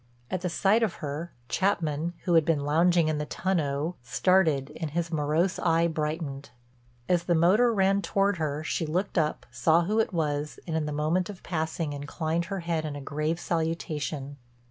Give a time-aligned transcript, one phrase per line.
[0.31, 4.89] At the sight of her Chapman, who had been lounging in the tonneau, started and
[4.89, 6.49] his morose eye brightened.
[7.07, 10.87] As the motor ran toward her, she looked up, saw who it was, and in
[10.87, 14.37] the moment of passing, inclined her head in a grave salutation.